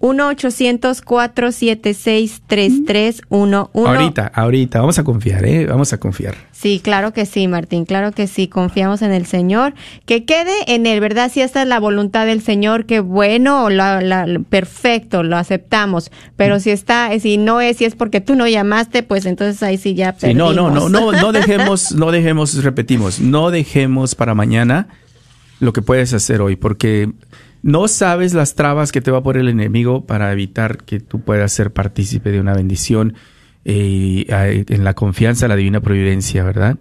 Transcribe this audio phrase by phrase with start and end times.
[0.00, 5.66] 1 800 476 3311 Ahorita, ahorita, vamos a confiar, ¿eh?
[5.66, 6.34] Vamos a confiar.
[6.52, 9.74] Sí, claro que sí, Martín, claro que sí, confiamos en el Señor,
[10.06, 11.30] que quede en él, ¿verdad?
[11.32, 16.03] Si esta es la voluntad del Señor, que bueno, la, la- perfecto, lo aceptamos,
[16.36, 19.76] pero si está, si no es, si es porque tú no llamaste, pues entonces ahí
[19.78, 24.34] sí ya Sí, no, no, no, no, no dejemos, no dejemos, repetimos, no dejemos para
[24.34, 24.88] mañana
[25.60, 27.12] lo que puedes hacer hoy, porque
[27.62, 31.20] no sabes las trabas que te va a poner el enemigo para evitar que tú
[31.20, 33.14] puedas ser partícipe de una bendición
[33.64, 36.76] eh, en la confianza de la divina providencia, ¿verdad?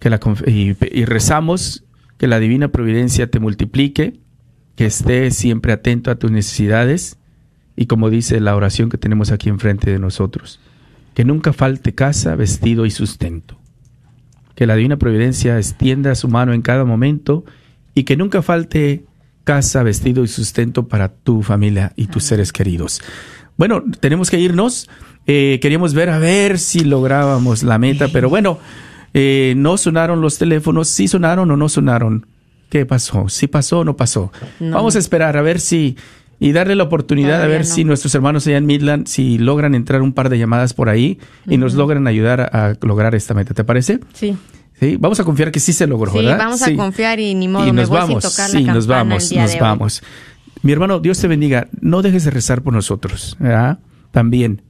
[0.00, 1.84] Que la y, y rezamos
[2.18, 4.20] que la divina providencia te multiplique,
[4.74, 7.18] que esté siempre atento a tus necesidades
[7.76, 10.60] y como dice la oración que tenemos aquí enfrente de nosotros,
[11.14, 13.58] que nunca falte casa, vestido y sustento.
[14.54, 17.44] Que la divina providencia extienda su mano en cada momento
[17.94, 19.04] y que nunca falte
[19.44, 23.00] casa, vestido y sustento para tu familia y tus seres queridos.
[23.56, 24.88] Bueno, tenemos que irnos.
[25.26, 28.58] Eh, queríamos ver a ver si lográbamos la meta, pero bueno,
[29.14, 30.88] eh, no sonaron los teléfonos.
[30.88, 32.26] ¿Sí sonaron o no sonaron?
[32.68, 33.28] ¿Qué pasó?
[33.28, 34.32] ¿Sí pasó o no pasó?
[34.60, 34.76] No.
[34.76, 35.96] Vamos a esperar a ver si
[36.38, 37.74] y darle la oportunidad a Todavía ver no.
[37.74, 41.18] si nuestros hermanos allá en Midland, si logran entrar un par de llamadas por ahí
[41.48, 43.54] y nos logran ayudar a, a lograr esta meta.
[43.54, 44.00] ¿Te parece?
[44.12, 44.36] Sí,
[44.78, 46.36] Sí, vamos a confiar que sí se logró, sí, ¿verdad?
[46.36, 46.74] vamos Sí.
[46.74, 48.86] a confiar y ni modo, y me nos voy vamos, sin tocar sí, la nos
[48.86, 49.60] vamos, el día nos de hoy.
[49.62, 50.02] vamos.
[50.62, 51.68] Mi hermano, Dios te bendiga.
[51.80, 53.78] No dejes de rezar por nosotros, ¿verdad?
[54.10, 54.60] También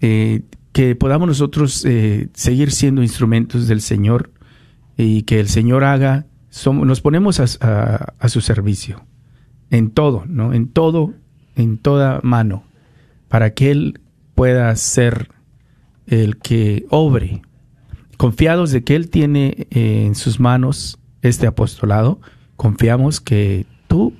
[0.00, 4.32] eh, que podamos nosotros eh, seguir siendo instrumentos del Señor
[4.96, 9.04] y que el Señor haga, som- nos ponemos a, a- a su servicio
[9.74, 10.52] en todo, ¿no?
[10.52, 11.12] En todo,
[11.56, 12.64] en toda mano,
[13.28, 14.00] para que Él
[14.34, 15.30] pueda ser
[16.06, 17.42] el que obre
[18.16, 22.20] confiados de que Él tiene eh, en sus manos este apostolado,
[22.56, 24.14] confiamos que tú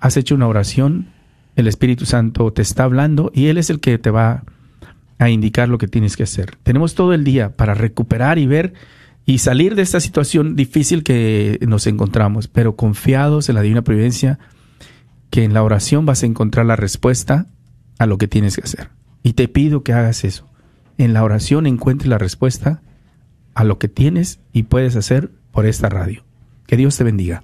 [0.00, 1.08] has hecho una oración,
[1.56, 4.44] el Espíritu Santo te está hablando y Él es el que te va
[5.18, 6.56] a indicar lo que tienes que hacer.
[6.62, 8.74] Tenemos todo el día para recuperar y ver
[9.26, 14.38] y salir de esta situación difícil que nos encontramos, pero confiados en la divina providencia,
[15.30, 17.46] que en la oración vas a encontrar la respuesta
[17.98, 18.90] a lo que tienes que hacer.
[19.22, 20.48] Y te pido que hagas eso.
[20.96, 22.82] En la oración encuentres la respuesta
[23.54, 26.24] a lo que tienes y puedes hacer por esta radio.
[26.66, 27.42] Que Dios te bendiga.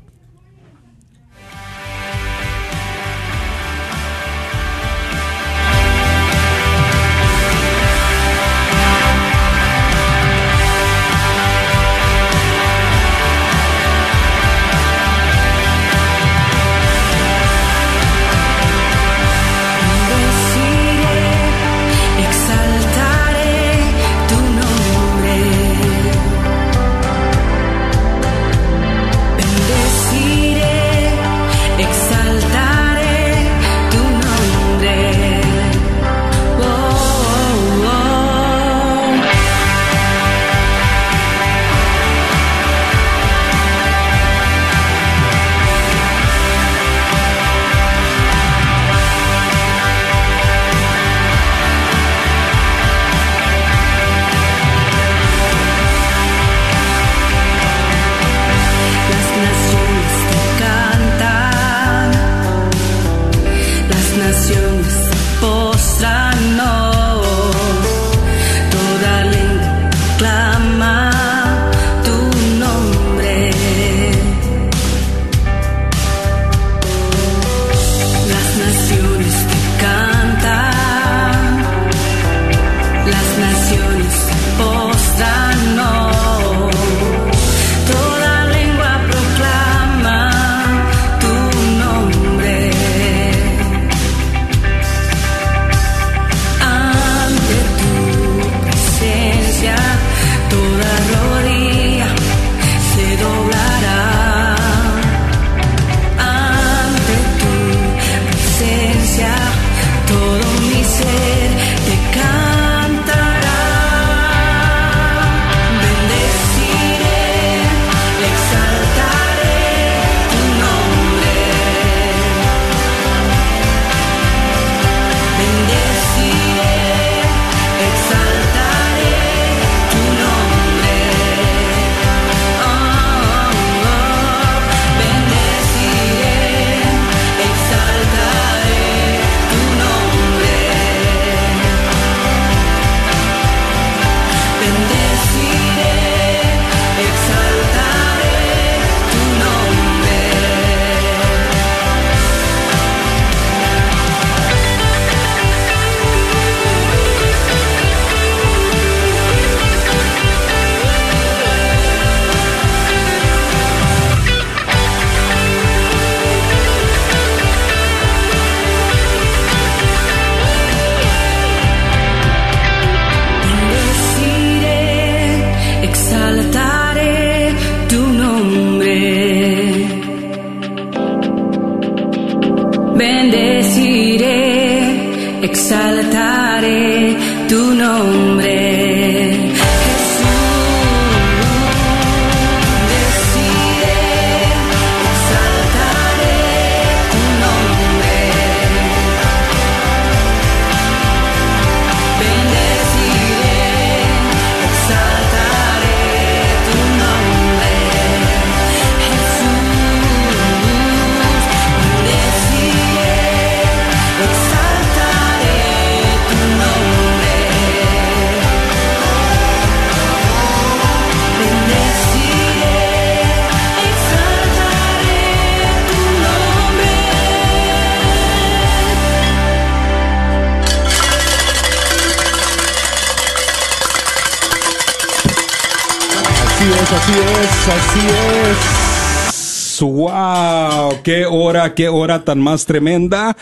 [241.44, 243.37] Hora, qué hora tan más tremenda!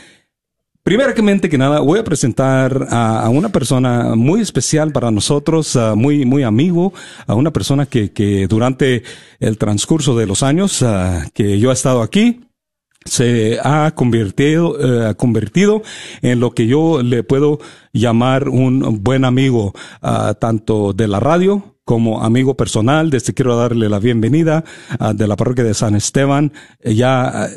[0.82, 6.24] Primeramente que nada, voy a presentar a, una persona muy especial para nosotros, ah, muy,
[6.24, 6.92] muy amigo,
[7.26, 9.02] a una persona que, que durante
[9.38, 12.47] el transcurso de los años ah, que yo he estado aquí,
[13.08, 14.76] se ha convertido,
[15.10, 15.82] eh, convertido
[16.22, 17.58] en lo que yo le puedo
[17.92, 23.10] llamar un buen amigo, ah, tanto de la radio como amigo personal.
[23.10, 24.64] Desde quiero darle la bienvenida
[24.98, 26.52] ah, de la parroquia de San Esteban.
[26.84, 27.48] Ya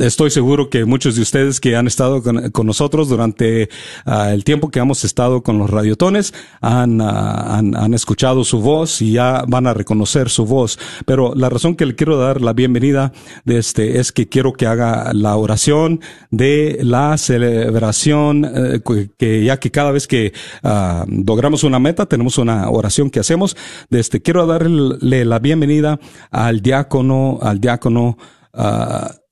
[0.00, 3.68] Estoy seguro que muchos de ustedes que han estado con, nosotros durante
[4.06, 8.62] ah, el tiempo que hemos estado con los radiotones han, ah, han, han escuchado su
[8.62, 10.78] voz y ya van a reconocer su voz.
[11.04, 13.12] Pero la razón que le quiero dar la bienvenida
[13.44, 16.00] de este es que quiero que haga la oración
[16.30, 18.80] de la celebración, eh,
[19.18, 23.54] que- ya que cada vez que ah, logramos una meta tenemos una oración que hacemos.
[23.90, 26.00] De este quiero darle la bienvenida
[26.30, 28.16] al diácono, al diácono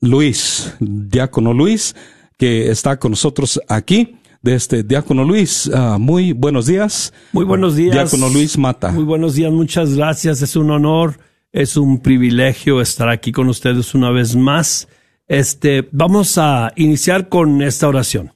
[0.00, 1.94] Luis, diácono Luis,
[2.38, 4.16] que está con nosotros aquí.
[4.42, 7.12] De este diácono Luis, ah, muy buenos días.
[7.30, 7.92] Muy buenos días.
[7.92, 8.90] Diácono Luis Mata.
[8.90, 10.42] Muy buenos días, muchas gracias.
[10.42, 11.20] Es un honor,
[11.52, 14.88] es un privilegio estar aquí con ustedes una vez más.
[15.28, 18.34] Este, vamos a iniciar con esta oración.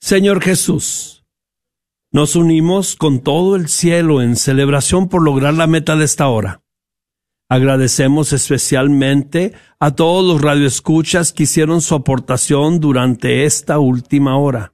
[0.00, 1.24] Señor Jesús,
[2.12, 6.61] nos unimos con todo el cielo en celebración por lograr la meta de esta hora.
[7.52, 14.72] Agradecemos especialmente a todos los radioescuchas que hicieron su aportación durante esta última hora.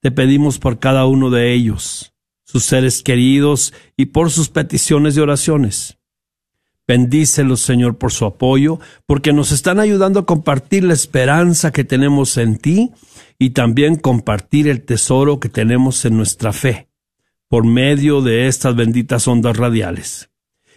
[0.00, 5.22] Te pedimos por cada uno de ellos, sus seres queridos y por sus peticiones de
[5.22, 5.96] oraciones.
[6.88, 12.36] Bendícelos, Señor, por su apoyo, porque nos están ayudando a compartir la esperanza que tenemos
[12.36, 12.90] en ti
[13.38, 16.88] y también compartir el tesoro que tenemos en nuestra fe
[17.46, 20.31] por medio de estas benditas ondas radiales.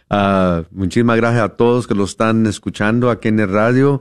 [0.08, 4.00] Ah, muchísimas gracias a todos que lo están escuchando aquí en el radio.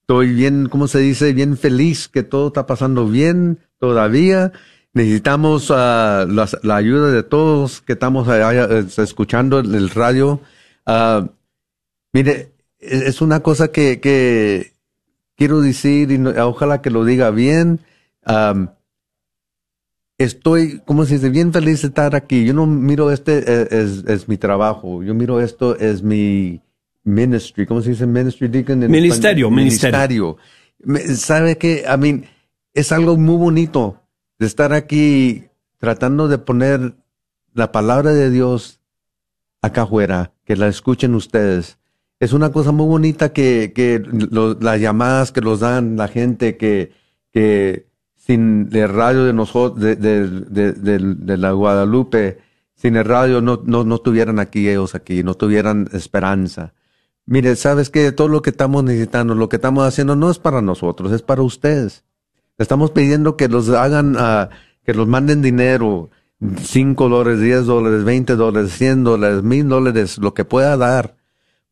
[0.00, 1.32] Estoy bien, ¿cómo se dice?
[1.32, 4.52] Bien feliz que todo está pasando bien todavía.
[4.94, 10.40] Necesitamos las- la ayuda de todos que estamos allá, eh, escuchando el radio.
[10.84, 11.28] Ah,
[12.12, 14.72] mire, es es una cosa que,
[15.36, 17.80] quiero decir y ojalá que lo diga bien.
[20.22, 21.30] Estoy, ¿cómo se dice?
[21.30, 22.44] Bien feliz de estar aquí.
[22.44, 25.02] Yo no miro este eh, es, es mi trabajo.
[25.02, 26.60] Yo miro esto es mi
[27.04, 27.66] ministry.
[27.66, 28.48] ¿Cómo se dice ministry?
[28.48, 29.56] Deacon, en Ministerio, español?
[29.64, 30.36] ministerio.
[30.84, 31.84] Me- ¿Sabe qué?
[31.92, 32.24] I mean,
[32.74, 34.00] es algo muy bonito
[34.38, 35.44] de estar aquí
[35.78, 36.94] tratando de poner
[37.54, 38.80] la palabra de Dios
[39.60, 41.78] acá afuera, que la escuchen ustedes.
[42.18, 44.00] Es una cosa muy bonita que, que
[44.30, 46.92] lo- las llamadas que los dan la gente que,
[47.32, 47.86] que
[48.24, 50.28] sin el radio de nosotros, de, de,
[50.70, 52.38] de, la Guadalupe,
[52.76, 56.72] sin el radio no, no, no tuvieran aquí ellos aquí, no tuvieran esperanza.
[57.26, 60.62] Mire, sabes que todo lo que estamos necesitando, lo que estamos haciendo no es para
[60.62, 62.04] nosotros, es para ustedes.
[62.58, 64.50] Estamos pidiendo que los hagan, ah,
[64.84, 66.10] que los manden dinero,
[66.62, 71.16] 5 dólares, 10 dólares, 20 dólares, 100 dólares, 1000 dólares, lo que pueda dar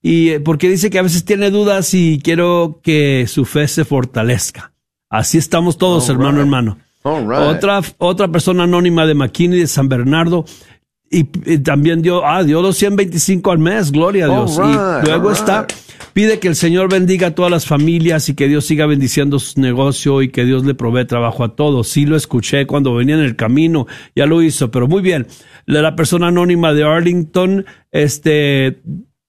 [0.08, 3.84] Y eh, porque dice que a veces tiene dudas y quiero que su fe se
[3.84, 4.72] fortalezca.
[5.10, 6.46] Así estamos todos, All hermano, right.
[6.46, 6.78] hermano.
[7.04, 7.58] All right.
[7.58, 10.46] Otra, otra persona anónima de McKinney de San Bernardo.
[11.12, 14.58] Y, y también dio, ah, dio los 125 al mes, gloria a Dios.
[14.58, 15.68] right, y luego está,
[16.14, 19.60] pide que el Señor bendiga a todas las familias y que Dios siga bendiciendo su
[19.60, 21.90] negocio y que Dios le provee trabajo a todos.
[21.90, 25.28] Sí lo escuché cuando venía en el camino, ya lo hizo, pero muy bien.
[25.66, 28.82] La persona anónima de Arlington, este,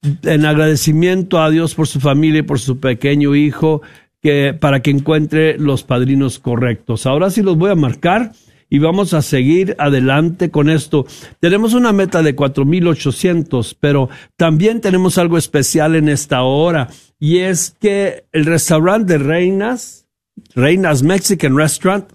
[0.03, 3.83] en agradecimiento a Dios por su familia y por su pequeño hijo,
[4.23, 7.07] que para que encuentre los padrinos correctos.
[7.07, 8.33] Ahora sí los voy a marcar
[8.71, 11.07] y vamos a seguir adelante con esto.
[11.41, 16.89] Tenemos una meta de 4.800, pero también tenemos algo especial en esta hora
[17.19, 20.07] y es que el restaurante de Reinas,
[20.55, 22.11] Reinas Mexican Restaurant,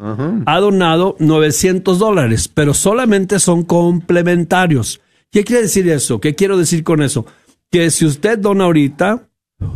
[0.45, 5.01] ha donado 900 dólares, pero solamente son complementarios.
[5.31, 6.21] ¿Qué quiere decir eso?
[6.21, 7.25] ¿Qué quiero decir con eso?
[7.73, 9.27] Que si usted dona ahorita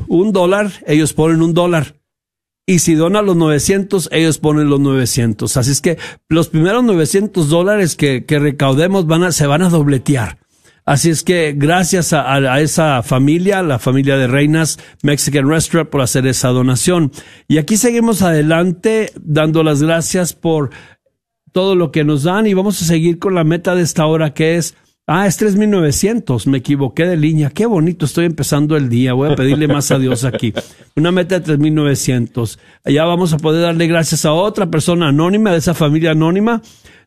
[0.08, 1.96] un dólar, ellos ponen un dólar.
[2.68, 5.58] Y si dona los 900, ellos ponen los 900.
[5.58, 5.98] Así es que
[6.30, 10.38] los primeros 900 dólares que, que recaudemos van a, se van a dobletear.
[10.86, 16.02] Así es que gracias a, a- esa familia, la familia de Reinas Mexican Restaurant, por
[16.02, 17.12] hacer esa donación.
[17.48, 20.70] Y aquí seguimos adelante dando las gracias por
[21.52, 24.34] todo lo que nos dan y vamos a seguir con la meta de esta hora
[24.34, 24.76] que es,
[25.08, 29.36] ah, es 3900, me equivoqué de línea, qué bonito, estoy empezando el día, voy a
[29.36, 30.54] pedirle más a Dios aquí.
[30.96, 32.60] Una meta de 3900.
[32.84, 36.62] Allá vamos a poder darle gracias a otra persona anónima de esa familia anónima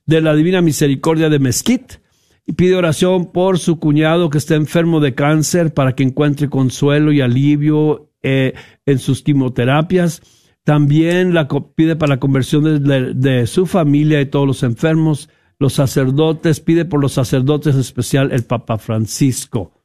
[0.06, 2.00] de la Divina Misericordia de Mesquite
[2.46, 7.12] y pide oración por su cuñado que está enfermo de cáncer para que encuentre consuelo
[7.12, 8.54] y alivio eh,
[8.86, 10.22] en sus quimioterapias.
[10.64, 15.28] También la pide para la conversión de su familia y todos los enfermos.
[15.60, 19.79] Los sacerdotes, pide por los sacerdotes, en especial el Papa Francisco.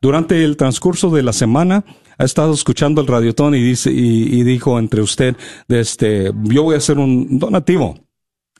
[0.00, 1.84] durante el transcurso de la semana
[2.18, 5.36] ha estado escuchando el radiotón y dice y, dijo entre usted,
[5.68, 7.98] de este, yo voy a hacer un donativo.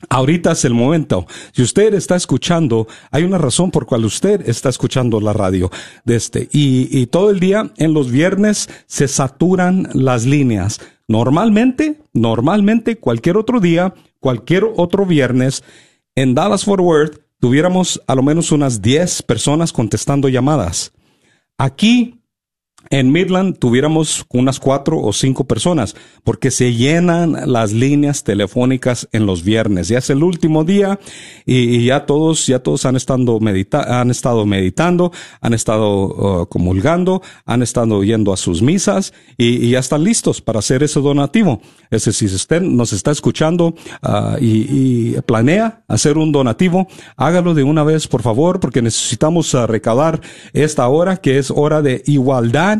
[0.09, 1.27] Ahorita es el momento.
[1.51, 5.69] Si usted está escuchando, hay una razón por cual usted está escuchando la radio
[6.05, 6.49] de este.
[6.51, 10.81] Y, y todo el día, en los viernes, se saturan las líneas.
[11.07, 15.63] Normalmente, normalmente, cualquier otro día, cualquier otro viernes,
[16.15, 20.93] en Dallas Fort Worth, tuviéramos a lo menos unas 10 personas contestando llamadas.
[21.63, 22.20] Aquí,
[22.89, 29.25] en Midland tuviéramos unas cuatro o cinco personas, porque se llenan las líneas telefónicas en
[29.25, 29.87] los viernes.
[29.87, 30.99] Ya es el último día
[31.45, 37.21] y, ya todos, ya todos han estado, medita han estado meditando, han estado uh, comulgando,
[37.45, 41.61] han estado yendo a sus misas y, ya están listos para hacer ese donativo.
[41.89, 47.63] Es decir, si usted nos está escuchando ah, y, planea hacer un donativo, hágalo de
[47.63, 50.21] una vez, por favor, porque necesitamos ah, recaudar
[50.53, 52.70] esta hora, que es hora de igualdad,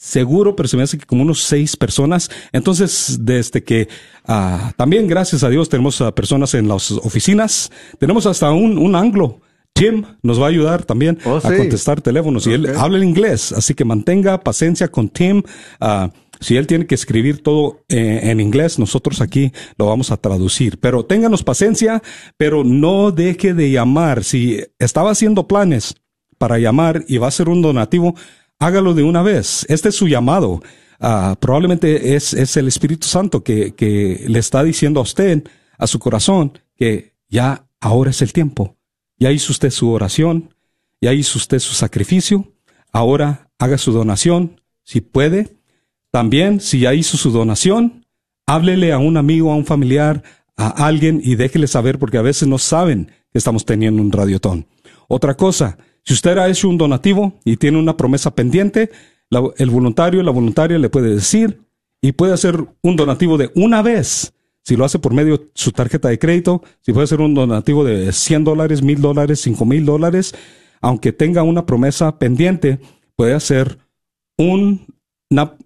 [0.00, 2.30] seguro, pero se me hace que como unos seis personas.
[2.52, 3.86] Entonces, desde que
[4.24, 7.70] ah, también, gracias a Dios, tenemos a personas en las oficinas.
[7.98, 9.40] Tenemos hasta un, un anglo.
[9.74, 11.56] Tim nos va a ayudar también Oh, a sí.
[11.56, 15.42] contestar teléfonos y él habla en inglés, así que mantenga paciencia con Tim.
[15.80, 16.10] Ah,
[16.40, 20.80] si él tiene que escribir todo eh, en inglés, nosotros aquí lo vamos a traducir.
[20.80, 22.02] Pero ténganos paciencia,
[22.38, 24.24] pero no deje de llamar.
[24.24, 25.94] Si estaba haciendo planes
[26.38, 28.14] para llamar y va a ser un donativo,
[28.60, 29.66] hágalo de una vez.
[29.68, 30.62] Este es su llamado.
[31.00, 35.42] Ah, probablemente es, es el Espíritu Santo que, que le está diciendo a usted,
[35.78, 38.76] a su corazón, que ya ahora es el tiempo.
[39.18, 40.54] Ya hizo usted su oración,
[41.00, 42.52] ya hizo usted su sacrificio,
[42.92, 45.56] ahora haga su donación, si puede.
[46.10, 48.06] También, si ya hizo su donación,
[48.46, 50.22] háblele a un amigo, a un familiar,
[50.56, 54.66] a alguien y déjele saber porque a veces no saben que estamos teniendo un radiotón.
[55.08, 58.90] Otra cosa, si usted ha hecho un donativo y tiene una promesa pendiente,
[59.30, 61.60] la- el voluntario, la voluntaria le puede decir
[62.02, 64.32] y puede hacer un donativo de una vez.
[64.62, 67.82] Si lo hace por medio de su tarjeta de crédito, si puede hacer un donativo
[67.84, 70.34] de 100 dólares, 1000 dólares, 5000 dólares,
[70.80, 72.78] aunque tenga una promesa pendiente,
[73.16, 73.78] puede hacer
[74.36, 74.86] un-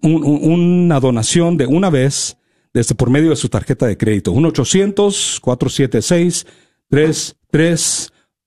[0.01, 2.37] un- una donación de una vez
[2.73, 4.31] desde por medio de su tarjeta de crédito.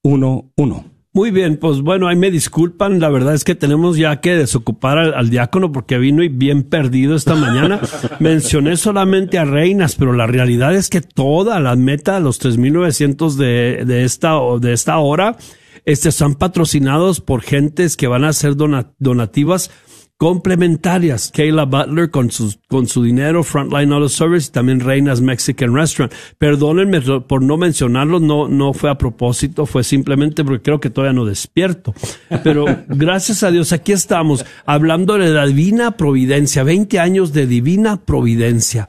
[0.05, 0.85] 1-800-476-3311.
[1.19, 4.99] Muy bien, pues bueno, ahí me disculpan, la verdad es que tenemos ya que desocupar
[4.99, 7.81] al, al diácono porque vino y bien perdido esta mañana.
[8.21, 13.83] Mencioné solamente a reinas, pero la realidad es que toda la meta, los 3.900 de,
[13.85, 15.37] de esta, de esta hora,
[15.85, 19.73] este, son patrocinados por gentes que van a ser dona- donativas
[20.19, 21.31] complementarias.
[21.33, 26.13] Kayla Butler con su, con su dinero, Frontline Auto Service y también Reinas Mexican Restaurant.
[26.37, 31.15] Perdónenme por no mencionarlo, no, no fue a propósito, fue simplemente porque creo que todavía
[31.15, 31.95] no despierto.
[32.43, 38.05] Pero gracias a Dios, aquí estamos hablando de la divina providencia, 20 años de divina
[38.05, 38.89] providencia.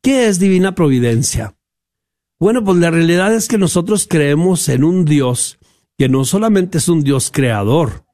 [0.00, 1.56] ¿Qué es divina providencia?
[2.38, 5.58] Bueno, pues la realidad es que nosotros creemos en un Dios
[5.98, 8.04] que no solamente es un Dios creador,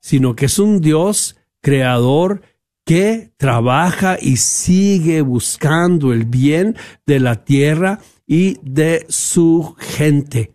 [0.00, 1.34] sino que es un Dios
[1.66, 2.42] creador
[2.84, 6.76] que trabaja y sigue buscando el bien
[7.06, 10.54] de la tierra y de su gente.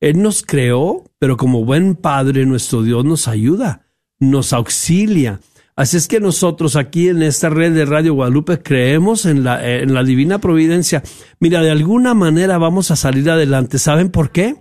[0.00, 3.84] Él nos creó, pero como buen padre nuestro Dios nos ayuda,
[4.18, 5.40] nos auxilia.
[5.74, 9.92] Así es que nosotros aquí en esta red de Radio Guadalupe creemos en la, en
[9.92, 11.02] la divina providencia.
[11.38, 13.78] Mira, de alguna manera vamos a salir adelante.
[13.78, 14.56] ¿Saben por qué?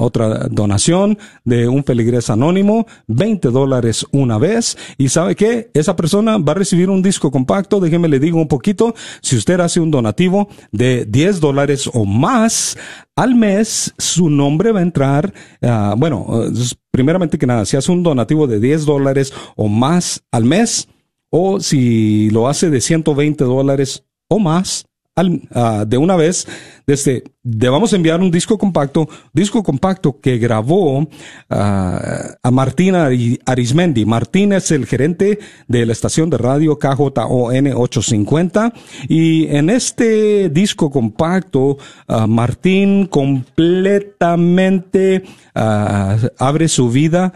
[0.00, 4.76] otra donación de un feligres anónimo, 20 dólares una vez.
[4.98, 5.70] Y sabe qué?
[5.74, 7.80] Esa persona va a recibir un disco compacto.
[7.80, 8.94] Déjeme le digo un poquito.
[9.20, 12.76] Si usted hace un donativo de 10 dólares o más
[13.16, 15.32] al mes, su nombre va a entrar,
[15.62, 16.26] ah, bueno,
[16.90, 20.88] primeramente que nada, si hace un donativo de 10 dólares o más al mes,
[21.30, 26.46] o si lo hace de 120 dólares o más ah, de una vez,
[26.86, 31.08] desde, vamos a enviar un disco compacto, disco compacto que grabó
[31.50, 34.04] ah, a Martín Ari- Arismendi.
[34.04, 38.72] Martín es el gerente de la estación de radio KJON 850
[39.08, 45.22] y en este disco compacto, ah, Martín completamente
[45.54, 47.32] abre su vida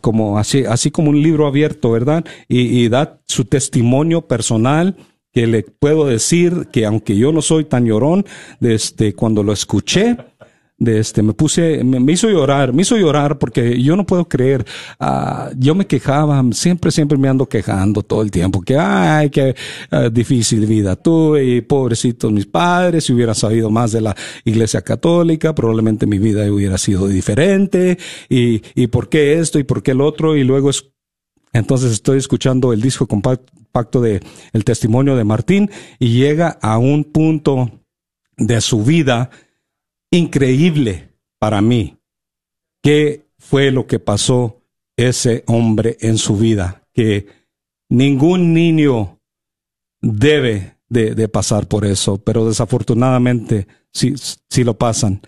[0.00, 2.24] como así, así como un libro abierto, ¿verdad?
[2.48, 4.94] Y da su testimonio personal
[5.32, 8.24] que le puedo decir que aunque yo no soy tan llorón,
[8.58, 10.16] desde cuando lo escuché,
[10.80, 14.26] de este, me puse, me, me hizo llorar, me hizo llorar porque yo no puedo
[14.26, 14.64] creer,
[14.98, 19.54] ah, yo me quejaba, siempre, siempre me ando quejando todo el tiempo, que ay, qué
[19.90, 24.80] ah, difícil vida tuve y pobrecitos mis padres, si hubiera sabido más de la iglesia
[24.80, 27.98] católica, probablemente mi vida hubiera sido diferente
[28.30, 30.86] y, y por qué esto y por qué el otro y luego es
[31.52, 34.20] entonces estoy escuchando el disco compacto de
[34.52, 37.70] el testimonio de Martín y llega a un punto
[38.36, 39.30] de su vida
[40.10, 41.98] increíble para mí.
[42.82, 44.62] ¿Qué fue lo que pasó
[44.96, 46.86] ese hombre en su vida?
[46.92, 47.26] Que
[47.88, 49.20] ningún niño
[50.00, 54.14] debe de, de pasar por eso, pero desafortunadamente sí,
[54.48, 55.20] sí lo pasan.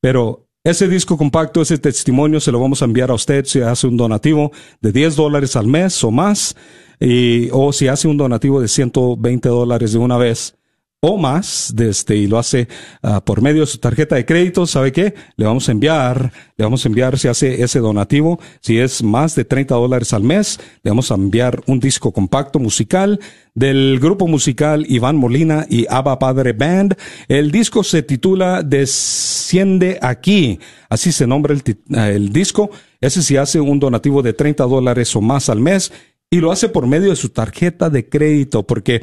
[0.00, 3.86] Pero ese disco compacto, ese testimonio, se lo vamos a enviar a usted si hace
[3.86, 6.56] un donativo de 10 dólares al mes o más,
[7.00, 10.58] y, o si hace un donativo de 120 dólares de una vez
[11.00, 12.66] o más, de este, y lo hace
[13.02, 15.14] ah, por medio de su tarjeta de crédito, ¿sabe qué?
[15.36, 19.36] Le vamos a enviar, le vamos a enviar si hace ese donativo, si es más
[19.36, 23.20] de 30 dólares al mes, le vamos a enviar un disco compacto musical
[23.54, 26.96] del grupo musical Iván Molina y Abba Padre Band.
[27.28, 30.58] El disco se titula Desciende aquí,
[30.88, 31.62] así se nombra el,
[31.96, 32.70] el disco.
[33.00, 35.92] Ese si hace un donativo de 30 dólares o más al mes
[36.30, 39.02] y lo hace por medio de su tarjeta de crédito, porque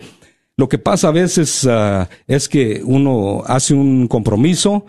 [0.57, 4.85] lo que pasa a veces ah, es que uno hace un compromiso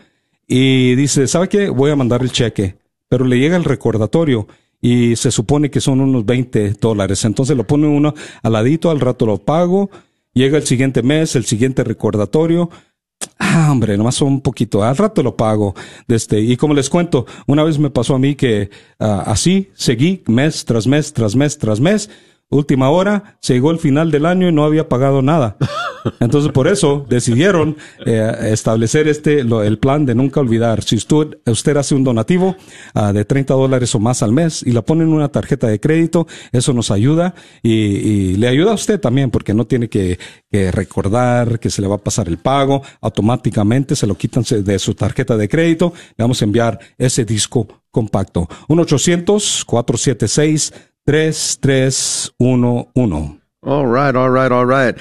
[0.47, 1.69] y dice, ¿sabe qué?
[1.69, 2.77] Voy a mandar el cheque,
[3.09, 4.47] pero le llega el recordatorio
[4.81, 7.25] y se supone que son unos 20 dólares.
[7.25, 9.91] Entonces lo pone uno al ladito, al rato lo pago,
[10.33, 12.71] llega el siguiente mes, el siguiente recordatorio.
[13.39, 14.83] Ah, hombre, nomás un poquito.
[14.83, 15.75] Al rato lo pago.
[16.09, 20.23] Este, y como les cuento, una vez me pasó a mí que ah, así seguí
[20.27, 22.11] mes tras mes, tras mes, tras mes.
[22.49, 25.57] Última hora, llegó el final del año y no había pagado nada.
[26.21, 30.85] Entonces, por eso decidieron eh, establecer este, lo- el plan de nunca olvidar.
[30.85, 32.55] Si usted, usted hace un donativo
[32.95, 35.81] ah, de 30 dólares o más al mes y la pone en una tarjeta de
[35.81, 40.71] crédito, eso nos ayuda y, le ayuda a usted también porque no tiene que, que
[40.71, 42.83] recordar que se le va a pasar el pago.
[43.01, 45.93] Automáticamente se lo quitan de su tarjeta de crédito.
[46.17, 48.49] Le vamos a enviar ese disco compacto.
[51.07, 53.41] 1-800-476-3311.
[53.63, 54.95] All right, all right, all right.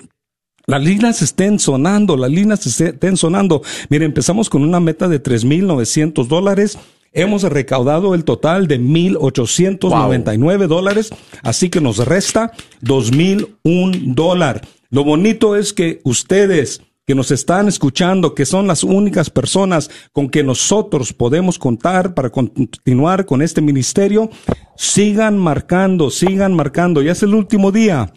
[0.68, 3.62] las líneas estén sonando, las líneas estén sonando.
[3.90, 6.78] Mire, empezamos con una meta de 3.900 dólares.
[7.14, 11.10] Hemos recaudado el total de 1.899 dólares,
[11.44, 12.54] así que nos resta
[12.84, 14.62] 2.001 dólar.
[14.90, 20.30] Lo bonito es que ustedes que nos están escuchando, que son las únicas personas con
[20.30, 24.30] que nosotros podemos contar para continuar con este ministerio,
[24.76, 27.02] sigan marcando, sigan marcando.
[27.02, 28.14] Ya es el último día.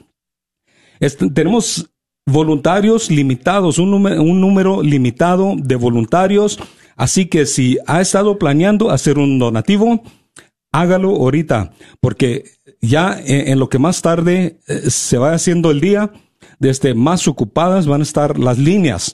[1.34, 1.90] Tenemos
[2.26, 6.58] voluntarios limitados, un número, un número limitado de voluntarios.
[6.96, 10.02] Así que si ha estado planeando hacer un donativo,
[10.72, 12.44] hágalo ahorita, porque
[12.80, 16.12] ya en, en lo que más tarde eh, se va haciendo el día,
[16.64, 19.12] desde más ocupadas van a estar las líneas.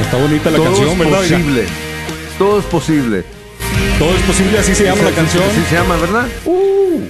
[0.00, 1.18] Está bonita la todo canción, es ¿verdad?
[1.20, 1.64] posible.
[2.38, 3.24] Todo es posible.
[3.98, 5.42] Todo es posible, así se llama la canción.
[5.44, 6.26] Así se llama, ¿verdad?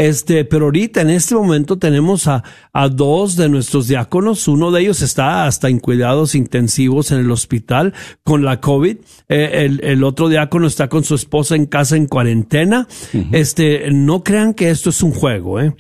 [0.02, 2.44] Este, pero ahorita en este momento tenemos a,
[2.74, 4.48] a dos de nuestros diáconos.
[4.48, 7.94] Uno de ellos está hasta en cuidados intensivos en el hospital
[8.24, 8.98] con la COVID.
[9.30, 12.88] Eh, el, el otro diácono está con su esposa en casa en cuarentena.
[13.32, 15.76] Este, no crean que esto es un juego, ¿eh?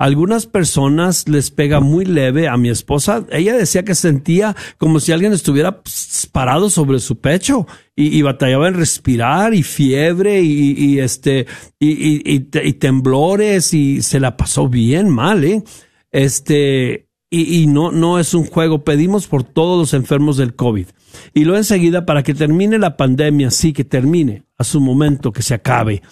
[0.00, 2.48] Algunas personas les pega muy leve.
[2.48, 7.20] A mi esposa, ella decía que sentía como si alguien estuviera pss, parado sobre su
[7.20, 7.68] pecho
[8.06, 11.46] y, batallaba en respirar y fiebre y, y, este
[11.78, 15.62] y, y- y te- y temblores y se la pasó bien mal, ¿eh?
[16.10, 18.82] Este y, no no es un juego.
[18.82, 20.86] Pedimos por todos los enfermos del COVID
[21.34, 25.42] y luego enseguida para que termine la pandemia, sí que termine a su momento, que
[25.42, 26.02] se acabe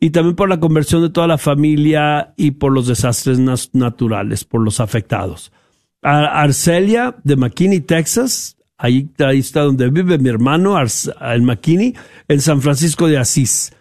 [0.00, 3.38] y también por la conversión de toda la familia y por los desastres
[3.72, 5.50] naturales, por los afectados.
[6.02, 8.56] A- Arcelia de McKinney, Texas.
[8.78, 11.94] Ahí, ahí está donde vive mi hermano, Ars- en McKinney,
[12.28, 13.72] en San Francisco de Asís.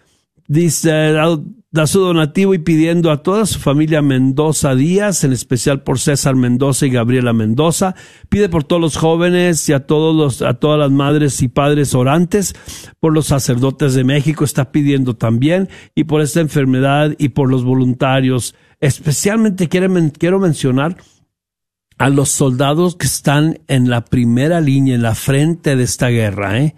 [0.48, 0.90] Dice,
[1.72, 6.36] da, su donativo y pidiendo a toda su familia Mendoza Díaz, en especial por César
[6.36, 7.96] Mendoza y Gabriela Mendoza.
[8.30, 11.94] Pide por todos los jóvenes y a todos los, a todas las madres y padres
[11.94, 12.56] orantes,
[13.02, 17.64] por los sacerdotes de México está pidiendo también, y por esta enfermedad y por los
[17.66, 18.56] voluntarios.
[18.80, 20.96] Especialmente quiero, men- quiero mencionar
[21.98, 26.60] a los soldados que están en la primera línea, en la frente de esta guerra,
[26.62, 26.76] ¿eh?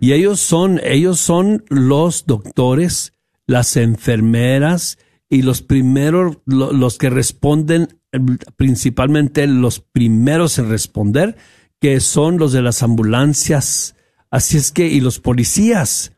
[0.00, 3.12] Y ellos son, ellos son los doctores,
[3.46, 4.98] las enfermeras
[5.28, 7.98] y los primeros, lo- los que responden,
[8.56, 11.36] principalmente los primeros en responder,
[11.80, 13.94] que son los de las ambulancias.
[14.30, 16.12] Así es que, y los policías.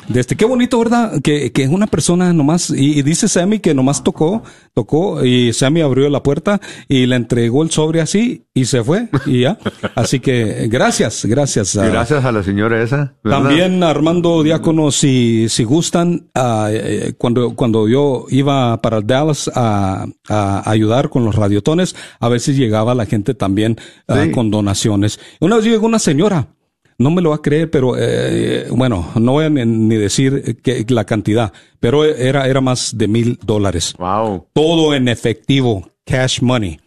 [0.09, 1.21] Desde qué bonito, ¿verdad?
[1.21, 4.43] Que, que una persona nomás, y, y dice Sammy que nomás tocó,
[4.73, 9.09] tocó, y Sammy abrió la puerta y le entregó el sobre así y se fue,
[9.25, 9.57] y ya.
[9.95, 11.75] Así que gracias, gracias.
[11.77, 13.15] A- gracias a la señora esa.
[13.23, 13.41] ¿verdad?
[13.43, 16.29] también Armando Diácono, si, si gustan,
[16.69, 22.55] eh, cuando, cuando yo iba para Dallas a, a ayudar con los radiotones, a veces
[22.57, 24.31] llegaba la gente también ah, Sí.
[24.31, 25.19] con donaciones.
[25.41, 26.47] Una vez llegó una señora,
[26.97, 30.85] no me lo va a creer, pero eh, bueno, no voy a ni, decir que,
[30.89, 34.47] la cantidad, pero era, era más de mil dólares Wow.
[34.53, 36.79] todo en efectivo, cash money.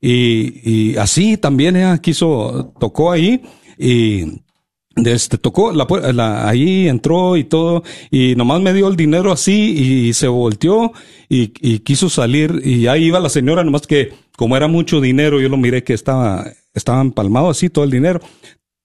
[0.00, 0.60] Y,
[0.92, 3.42] y así también ella quiso, tocó ahí
[3.78, 4.24] y
[4.94, 10.12] este, tocó la- ahí entró y todo y nomás me dio el dinero así y
[10.12, 10.92] se volteó
[11.28, 15.40] y, y quiso salir y ahí iba la señora nomás que como era mucho dinero
[15.40, 18.20] yo lo miré que estaba, estaba empalmado así todo el dinero.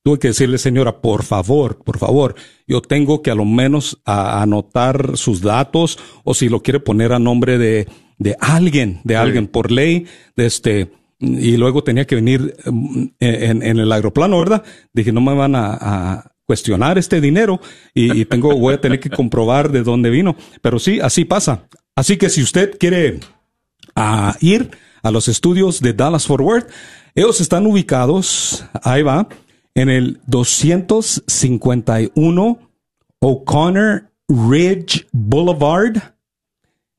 [0.04, 2.36] Tuve que decirle, señora, por favor, por favor,
[2.68, 7.14] yo tengo que a lo menos a- anotar sus datos o si lo quiere poner
[7.14, 7.88] a nombre de,
[8.18, 13.62] de alguien, de alguien por ley, de este, y luego tenía que venir mm, en,
[13.64, 14.64] en el aeroplano, ¿verdad?
[14.92, 17.62] Dije, no me van a, a cuestionar este dinero
[17.94, 20.36] y, y tengo, voy a tener que comprobar de dónde vino.
[20.64, 21.68] Pero sí, así pasa.
[21.96, 23.20] Así que si usted quiere
[23.96, 24.72] a ir
[25.04, 26.70] a los estudios de Dallas Fort Worth.
[27.16, 29.28] Ellos están ubicados, ahí va,
[29.76, 32.70] en el 251
[33.20, 36.16] O'Connor Ridge Boulevard,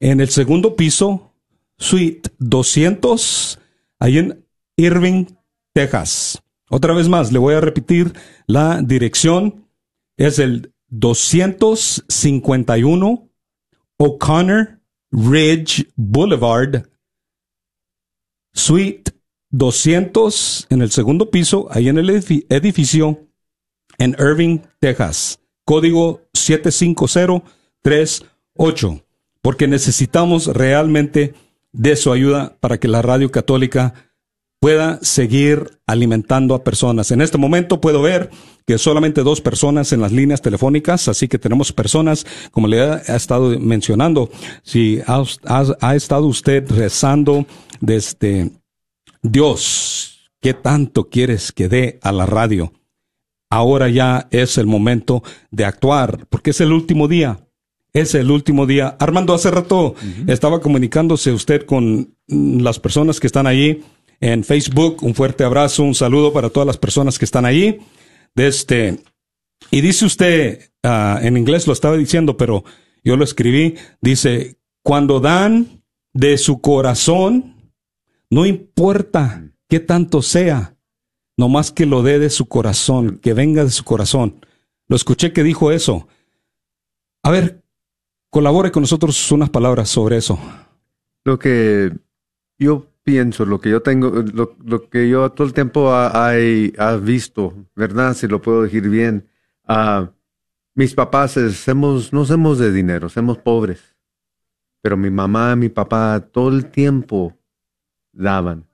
[0.01, 1.33] en el segundo piso,
[1.79, 3.59] suite 200,
[3.99, 4.47] ahí en
[4.77, 5.25] Irving,
[5.73, 6.43] Texas.
[6.71, 8.13] Otra vez más, le voy a repetir
[8.47, 9.67] la dirección.
[10.17, 13.29] Es el 251
[13.99, 16.89] O'Connor Ridge Boulevard,
[18.55, 19.12] Suite
[19.53, 23.29] 200 en el segundo piso, ahí en el edifi- edificio
[23.99, 25.39] en Irving, Texas.
[25.65, 29.05] Código 75038.
[29.41, 31.35] Porque necesitamos realmente
[31.73, 33.95] de su ayuda para que la radio católica
[34.61, 37.11] pueda seguir alimentando a personas.
[37.11, 38.31] En este momento puedo ver
[38.67, 42.99] que solamente dos personas en las líneas telefónicas, así que tenemos personas, como le ha,
[42.99, 44.31] estado mencionando,
[44.63, 45.25] si ha-
[45.81, 47.45] ha estado usted rezando
[47.81, 48.53] desde
[49.23, 52.73] Dios, ¿qué tanto quieres que dé a la radio?
[53.51, 57.47] Ahora ya es el momento de actuar, porque es el último día.
[57.93, 58.97] Es el último día.
[58.99, 59.95] Armando, hace rato
[60.27, 63.83] estaba comunicándose usted con mm, las personas que están allí
[64.21, 65.03] en Facebook.
[65.03, 67.79] Un fuerte abrazo, un saludo para todas las personas que están allí.
[68.35, 68.99] De este,
[69.71, 72.65] y dice usted, ah, en inglés lo estaba diciendo, pero
[73.05, 75.83] yo lo escribí, dice, cuando dan
[76.15, 77.52] de su corazón,
[78.33, 80.75] no importa qué tanto sea,
[81.37, 84.47] nomás que lo dé de su corazón, que venga de su corazón.
[84.89, 86.09] Lo escuché que dijo eso.
[87.23, 87.63] A ver,
[88.31, 90.39] colabore con nosotros unas palabras sobre eso.
[91.25, 91.93] Lo que
[92.59, 98.15] yo pienso, lo que yo tengo, lo, que yo todo el tiempo ha visto, ¿verdad?
[98.15, 99.29] Si lo puedo decir bien.
[99.69, 100.11] ah,
[100.75, 103.95] mis papás no somos de dinero, somos pobres.
[104.81, 107.37] Pero mi mamá, mi papá, todo el tiempo
[108.13, 108.67] daban.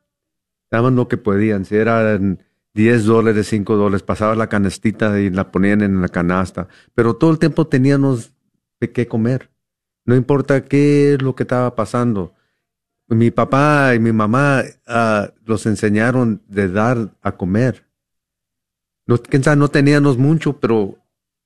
[0.71, 1.65] Daban lo que podían.
[1.65, 2.43] Si eran
[2.75, 6.69] 10 dólares, 5 dólares, pasaba la canastita y la ponían en la canasta.
[6.95, 8.33] Pero todo el tiempo teníamos
[8.81, 9.51] de qué comer.
[10.05, 12.35] No importa qué es lo que estaba pasando.
[13.09, 17.87] Mi papá y mi mamá ah, los enseñaron de dar a comer.
[19.07, 19.17] No,
[19.57, 20.99] no teníamos mucho, pero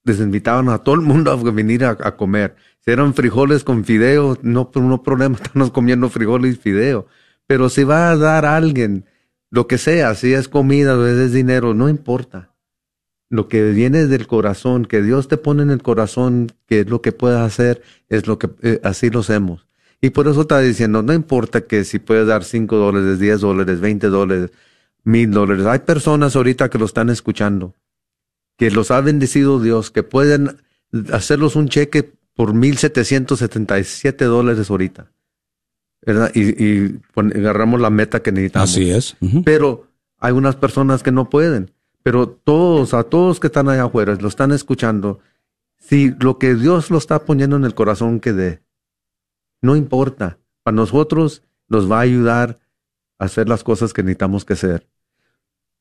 [0.05, 2.57] les invitaban a todo el mundo a venir a, a comer.
[2.81, 7.07] Si eran frijoles con fideo, no, no problema, estamos comiendo frijoles y fideo.
[7.53, 9.05] Pero si va a dar a alguien
[9.51, 12.55] lo que sea, si es comida o es dinero, no importa.
[13.29, 17.03] Lo que viene del corazón, que Dios te pone en el corazón, que es lo
[17.03, 19.67] que puedes hacer, es lo que eh, así lo hacemos.
[20.01, 23.81] Y por eso está diciendo, no importa que si puedes dar 5 dólares, 10 dólares,
[23.81, 24.51] 20 dólares,
[25.05, 25.67] mil dólares.
[25.67, 27.75] Hay personas ahorita que lo están escuchando,
[28.57, 30.57] que los ha bendecido Dios, que pueden
[31.13, 35.13] hacerlos un cheque por 1.777 dólares ahorita.
[36.05, 36.31] ¿Verdad?
[36.35, 38.71] Y, y pon- agarramos la meta que necesitamos.
[38.71, 39.17] Así es.
[39.45, 39.87] Pero
[40.19, 41.71] hay unas personas que no pueden.
[42.03, 45.21] Pero todos, a todos que están allá afuera, lo están escuchando.
[45.79, 48.63] Si lo que Dios lo está poniendo en el corazón que dé.
[49.61, 50.39] no importa.
[50.65, 52.59] Para nosotros nos va a ayudar
[53.19, 54.87] a hacer las cosas que necesitamos que hacer.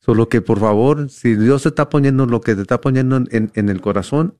[0.00, 3.50] Solo que por favor, si Dios te está poniendo lo que te está poniendo en,
[3.54, 4.36] en el corazón,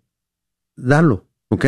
[0.77, 1.65] dalo, ¿ok?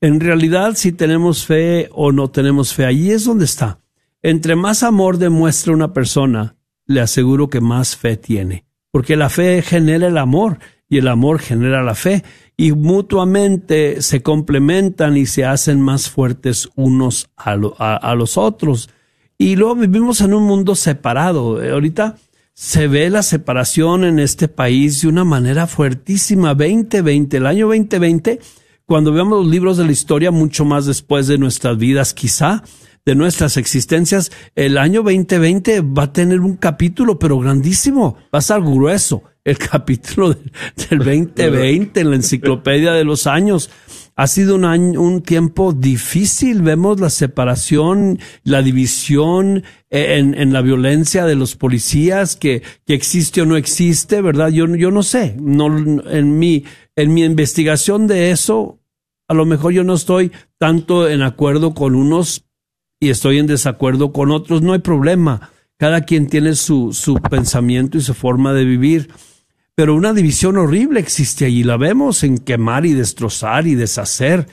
[0.00, 3.80] En realidad, si tenemos fe o no tenemos fe, allí es donde está.
[4.22, 6.56] Entre más amor demuestra una persona,
[6.86, 8.66] le aseguro que más fe tiene.
[8.92, 12.24] Porque la fe genera el amor y el amor genera la fe
[12.56, 18.36] y mutuamente se complementan y se hacen más fuertes unos a, lo- a- a los
[18.36, 18.90] otros.
[19.38, 21.62] Y luego vivimos en un mundo separado.
[21.62, 22.16] Eh, Ahorita
[22.52, 26.54] se ve la separación en este país de una manera fuertísima.
[26.54, 28.40] 2020, el año 2020,
[28.84, 32.62] cuando veamos los libros de la historia, mucho más después de nuestras vidas, quizá,
[33.04, 38.38] de nuestras existencias, el año 2020 va a tener un capítulo, pero grandísimo, va a
[38.38, 39.22] estar grueso.
[39.42, 40.52] El capítulo del,
[40.88, 43.70] del 2020 en la enciclopedia de los años.
[44.14, 46.60] Ha sido un año, un tiempo difícil.
[46.60, 52.92] Vemos la separación, la división eh, en, en la violencia de los policías, que, que
[52.92, 54.50] existe o no existe, ¿verdad?
[54.50, 55.34] Yo, yo no sé.
[55.40, 55.74] No,
[56.10, 56.64] en mi,
[56.96, 58.78] en mi investigación de eso,
[59.26, 62.49] a lo mejor yo no estoy tanto en acuerdo con unos
[63.00, 64.62] y estoy en desacuerdo con otros.
[64.62, 65.50] No hay problema.
[65.78, 69.08] Cada quien tiene su, su pensamiento y su forma de vivir
[69.80, 71.62] pero una división horrible existe allí.
[71.62, 74.46] La vemos en quemar y destrozar y deshacer.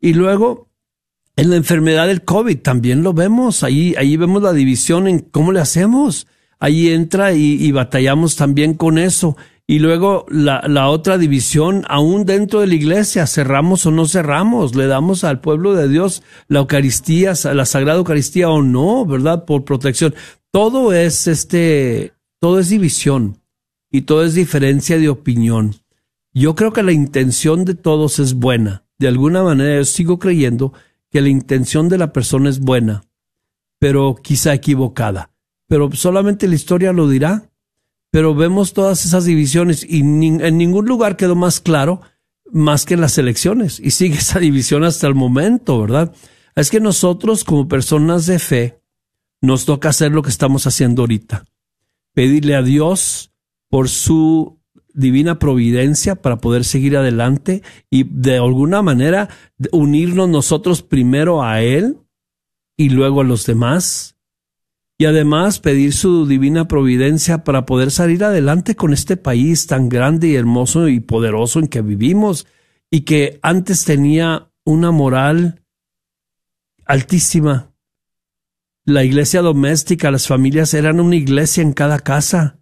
[0.00, 0.70] Y luego,
[1.36, 3.62] en la enfermedad del COVID también lo vemos.
[3.62, 6.26] Ahí, vemos la división en cómo le hacemos.
[6.58, 9.36] Ahí entra y batallamos también con eso.
[9.70, 14.74] Y luego la, la otra división, aún dentro de la iglesia, cerramos o no cerramos,
[14.74, 19.44] le damos al pueblo de Dios la Eucaristía, la Sagrada Eucaristía o no, ¿verdad?
[19.44, 20.12] Por protección.
[20.50, 23.44] Todo es este, todo es división
[23.92, 25.76] y todo es diferencia de opinión.
[26.34, 28.82] Yo creo que la intención de todos es buena.
[28.98, 30.72] De alguna manera yo sigo creyendo
[31.12, 33.04] que la intención de la persona es buena,
[33.78, 35.30] pero quizá equivocada.
[35.68, 37.49] Pero solamente la historia lo dirá.
[38.10, 42.00] Pero vemos todas esas divisiones y en ningún lugar quedó más claro
[42.52, 43.80] más que en las elecciones.
[43.80, 46.14] Y sigue esa división hasta el momento, ¿verdad?
[46.54, 48.80] Es que nosotros como personas de fe
[49.40, 51.44] nos toca hacer lo que estamos haciendo ahorita.
[52.12, 53.32] Pedirle a Dios
[53.68, 54.58] por su
[54.92, 59.28] divina providencia para poder seguir adelante y de alguna manera
[59.70, 61.98] unirnos nosotros primero a Él
[62.76, 64.16] y luego a los demás.
[65.00, 70.28] Y además pedir su divina providencia para poder salir adelante con este país tan grande
[70.28, 72.46] y hermoso y poderoso en que vivimos
[72.90, 75.64] y que antes tenía una moral
[76.84, 77.72] altísima.
[78.84, 82.58] La iglesia doméstica, las familias eran una iglesia en cada casa.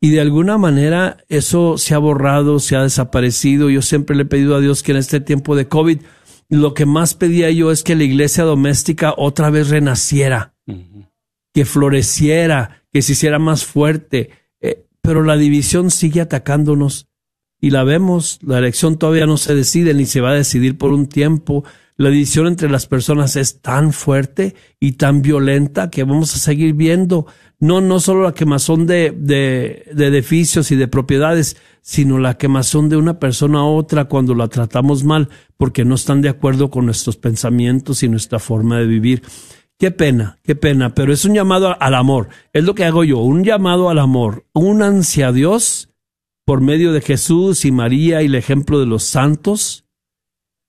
[0.00, 3.70] Y de alguna manera eso se ha borrado, se ha desaparecido.
[3.70, 5.98] Yo siempre le he pedido a Dios que en este tiempo de COVID,
[6.48, 10.54] lo que más pedía yo es que la iglesia doméstica otra vez renaciera,
[11.54, 14.30] que floreciera, que se hiciera más fuerte.
[14.60, 17.08] Eh, pero la división sigue atacándonos
[17.60, 18.40] y la vemos.
[18.42, 21.64] La elección todavía no se decide ni se va a decidir por un tiempo.
[21.96, 26.74] La división entre las personas es tan fuerte y tan violenta que vamos a seguir
[26.74, 27.26] viendo
[27.60, 32.88] no, no solo la quemazón de, de, de edificios y de propiedades, sino la quemazón
[32.88, 36.86] de una persona a otra cuando la tratamos mal porque no están de acuerdo con
[36.86, 39.22] nuestros pensamientos y nuestra forma de vivir.
[39.78, 42.28] Qué pena, qué pena, pero es un llamado al amor.
[42.52, 44.46] Es lo que hago yo, un llamado al amor.
[44.52, 45.90] Únanse a Dios
[46.44, 49.84] por medio de Jesús y María y el ejemplo de los santos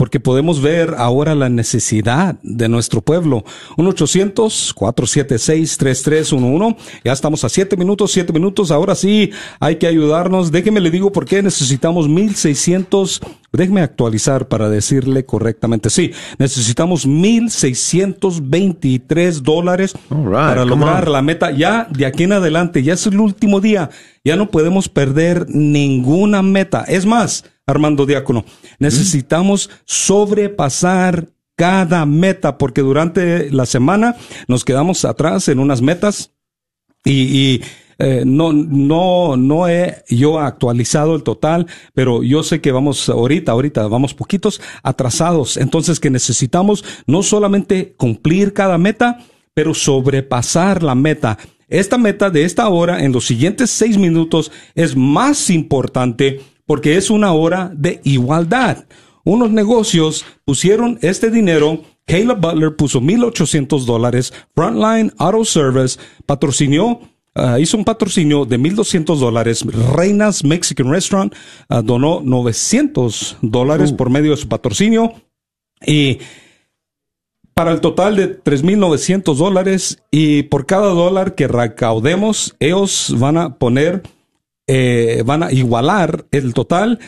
[0.00, 3.44] porque podemos ver ahora la necesidad de nuestro pueblo.
[3.76, 6.76] 1-800-476-3311.
[7.04, 8.70] Ya estamos a siete minutos, siete minutos.
[8.70, 10.50] Ahora sí, hay que ayudarnos.
[10.50, 13.20] Déjeme le digo por qué necesitamos 1600.
[13.52, 15.90] Déjeme actualizar para decirle correctamente.
[15.90, 21.50] Sí, necesitamos 1623 dólares right, para lograr la meta.
[21.50, 23.90] Ya de aquí en adelante, ya es el último día.
[24.24, 26.84] Ya no podemos perder ninguna meta.
[26.86, 28.44] Es más, Armando Diácono,
[28.78, 34.16] necesitamos sobrepasar cada meta porque durante la semana
[34.48, 36.32] nos quedamos atrás en unas metas
[37.04, 37.62] y, y,
[38.02, 43.52] eh, no, no, no he yo actualizado el total, pero yo sé que vamos ahorita,
[43.52, 45.58] ahorita vamos poquitos atrasados.
[45.58, 49.18] Entonces que necesitamos no solamente cumplir cada meta,
[49.52, 51.36] pero sobrepasar la meta.
[51.70, 57.08] Esta meta de esta hora en los siguientes seis minutos es más importante porque es
[57.08, 58.84] una hora de igualdad.
[59.24, 64.32] Unos negocios pusieron este dinero Caleb Butler puso 1.800 dólares.
[64.54, 67.00] Frontline Auto Service patrocinó,
[67.36, 69.64] ah, hizo un patrocinio de 1.200 dólares.
[69.94, 71.32] Reinas Mexican Restaurant
[71.68, 75.12] ah, donó 900 dólares por medio de su patrocinio.
[75.86, 76.18] Y
[77.60, 83.56] para el total de 3.900 dólares y por cada dólar que recaudemos, ellos van a
[83.56, 84.02] poner,
[84.66, 87.00] eh, van a igualar el total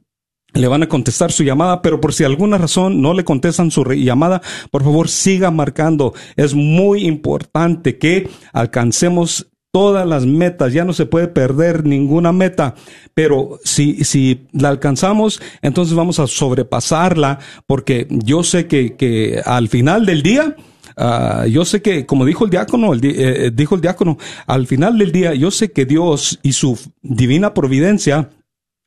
[0.53, 3.83] le van a contestar su llamada, pero por si alguna razón no le contestan su
[3.83, 4.41] llamada,
[4.71, 6.13] por favor siga marcando.
[6.35, 10.73] Es muy importante que alcancemos todas las metas.
[10.73, 12.73] Ya no se puede perder ninguna meta,
[13.13, 19.67] pero si, si la alcanzamos, entonces vamos a sobrepasarla, porque yo sé que, que al
[19.69, 20.55] final del día,
[20.99, 24.17] Ah, yo sé que, como dijo el diácono, el di- eh, dijo el diácono,
[24.47, 28.31] al final del día, yo sé que Dios y su divina providencia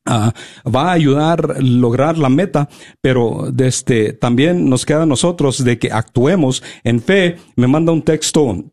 [0.06, 0.32] ah,
[0.64, 2.68] va a ayudar a lograr la meta,
[3.00, 7.36] pero desde, también nos queda a nosotros de que actuemos en fe.
[7.56, 8.64] Me manda un texto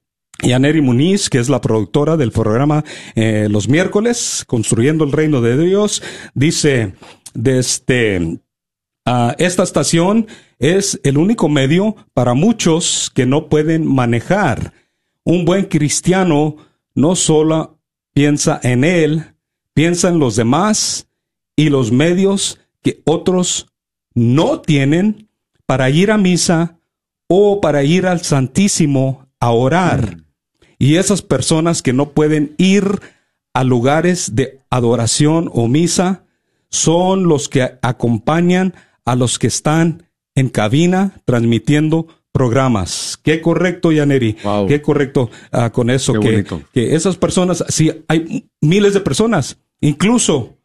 [0.42, 2.84] Yaneri Muniz, que es la productora del programa
[3.16, 6.04] eh, Los miércoles, Construyendo el Reino de Dios,
[6.34, 6.94] dice,
[7.34, 8.40] desde,
[9.10, 10.28] Ah, esta estación
[10.60, 14.74] es el único medio para muchos que no pueden manejar.
[15.24, 16.58] Un buen cristiano
[16.94, 17.80] no solo
[18.12, 19.24] piensa en él,
[19.74, 21.08] piensa en los demás
[21.58, 23.68] y los medios que otros
[24.14, 25.28] no tienen
[25.66, 26.80] para ir a misa
[27.28, 30.20] o para ir al Santísimo a orar.
[30.80, 33.02] Y esas personas que no pueden ir
[33.54, 36.24] a lugares de adoración o misa
[36.70, 40.04] son los que acompañan a los que están
[40.36, 43.20] en cabina transmitiendo programas.
[43.24, 44.38] Qué correcto, Yaneri.
[44.44, 44.68] Wow.
[44.68, 46.14] Qué correcto ah, con eso.
[46.14, 50.57] Qué que, que esas personas, sí, hay miles de personas, incluso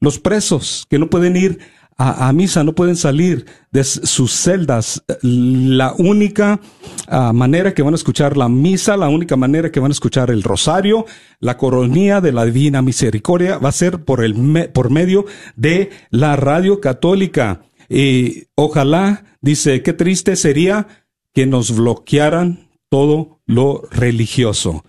[0.00, 1.58] los presos que no pueden ir
[1.96, 5.02] a, a misa, no pueden salir de sus celdas.
[5.22, 6.60] La única
[7.08, 10.30] ah, manera que van a escuchar la misa, la única manera que van a escuchar
[10.30, 11.06] el rosario,
[11.40, 15.24] la coronía de la divina misericordia va a ser por el me- por medio
[15.56, 17.62] de la radio católica.
[17.88, 20.86] Y ojalá, dice, qué triste sería
[21.34, 24.84] que nos bloquearan todo lo religioso.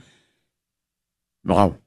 [1.43, 1.77] Wow.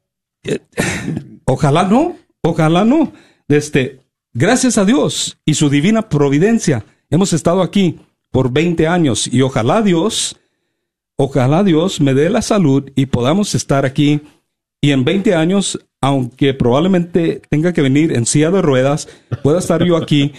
[1.45, 3.13] Ojalá no, ojalá no.
[3.49, 4.01] Este,
[4.33, 9.83] gracias a Dios y su divina providencia, hemos estado aquí por 20 años y ojalá
[9.83, 10.37] Dios,
[11.17, 14.23] ojalá Dios me dé la salud y podamos estar aquí
[14.81, 19.09] y en 20 años, aunque probablemente tenga que venir en silla de ruedas,
[19.43, 20.33] pueda estar yo aquí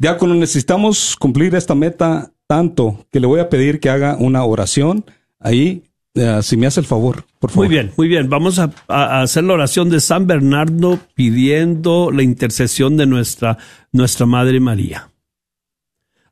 [0.00, 5.04] Diácono, necesitamos cumplir esta meta tanto que le voy a pedir que haga una oración
[5.38, 5.84] ahí,
[6.14, 7.66] eh, si me hace el favor, por favor.
[7.66, 8.30] Muy bien, muy bien.
[8.30, 13.58] Vamos a, a hacer la oración de San Bernardo pidiendo la intercesión de nuestra,
[13.92, 15.10] nuestra Madre María.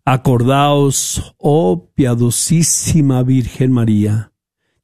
[0.03, 4.33] Acordaos, oh piadosísima Virgen María,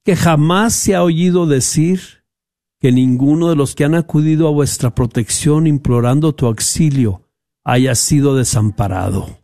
[0.03, 2.01] que jamás se ha oído decir
[2.81, 7.24] que ninguno de los que han acudido a vuestra protección implorando tu auxilio
[7.65, 9.39] haya sido desamparado.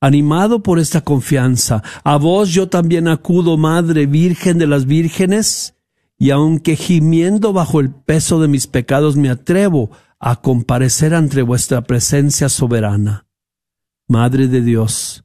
[0.00, 5.74] Animado por esta confianza, a vos yo también acudo, Madre Virgen de las Vírgenes,
[6.18, 11.82] y aunque gimiendo bajo el peso de mis pecados me atrevo a comparecer ante vuestra
[11.82, 13.26] presencia soberana.
[14.06, 15.24] Madre de Dios,